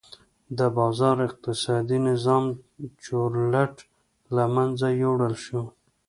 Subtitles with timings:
[0.57, 2.43] د بازار اقتصادي نظام
[3.05, 3.75] چورلټ
[4.35, 5.61] له منځه یووړل شو.